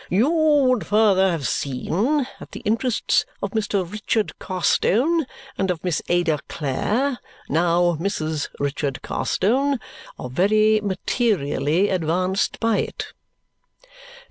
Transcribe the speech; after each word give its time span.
"You 0.09 0.31
would 0.31 0.87
further 0.87 1.29
have 1.29 1.47
seen 1.47 2.25
that 2.39 2.53
the 2.53 2.61
interests 2.61 3.23
of 3.39 3.51
Mr. 3.51 3.85
Richard 3.87 4.33
Carstone 4.39 5.27
and 5.59 5.69
of 5.69 5.83
Miss 5.83 6.01
Ada 6.07 6.39
Clare, 6.47 7.19
now 7.49 7.97
Mrs. 7.97 8.47
Richard 8.59 9.03
Carstone, 9.03 9.77
are 10.17 10.29
very 10.31 10.81
materially 10.81 11.89
advanced 11.89 12.59
by 12.59 12.79
it." 12.79 13.13